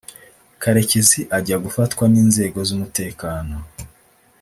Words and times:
Karekezi 0.61 1.21
ajya 1.37 1.57
gufatwa 1.65 2.03
n’inzego 2.13 2.59
z’umutekano 2.67 3.55